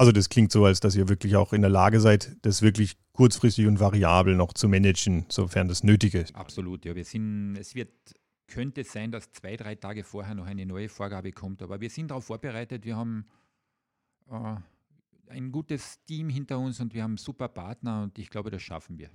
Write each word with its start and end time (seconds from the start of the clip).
Also 0.00 0.12
das 0.12 0.30
klingt 0.30 0.50
so, 0.50 0.64
als 0.64 0.80
dass 0.80 0.96
ihr 0.96 1.10
wirklich 1.10 1.36
auch 1.36 1.52
in 1.52 1.60
der 1.60 1.68
Lage 1.68 2.00
seid, 2.00 2.34
das 2.40 2.62
wirklich 2.62 2.96
kurzfristig 3.12 3.66
und 3.66 3.80
variabel 3.80 4.34
noch 4.34 4.54
zu 4.54 4.66
managen, 4.66 5.26
sofern 5.28 5.68
das 5.68 5.84
nötig 5.84 6.14
ist. 6.14 6.34
Absolut, 6.34 6.86
ja. 6.86 6.96
Wir 6.96 7.04
sind, 7.04 7.54
es 7.56 7.74
wird, 7.74 7.90
könnte 8.46 8.82
sein, 8.82 9.12
dass 9.12 9.30
zwei, 9.32 9.58
drei 9.58 9.74
Tage 9.74 10.02
vorher 10.02 10.34
noch 10.34 10.46
eine 10.46 10.64
neue 10.64 10.88
Vorgabe 10.88 11.32
kommt, 11.32 11.60
aber 11.60 11.82
wir 11.82 11.90
sind 11.90 12.10
darauf 12.10 12.24
vorbereitet. 12.24 12.86
Wir 12.86 12.96
haben 12.96 13.26
äh, 14.30 14.56
ein 15.28 15.52
gutes 15.52 16.02
Team 16.06 16.30
hinter 16.30 16.58
uns 16.58 16.80
und 16.80 16.94
wir 16.94 17.02
haben 17.02 17.18
super 17.18 17.48
Partner 17.48 18.04
und 18.04 18.18
ich 18.18 18.30
glaube, 18.30 18.50
das 18.50 18.62
schaffen 18.62 18.96
wir. 18.96 19.10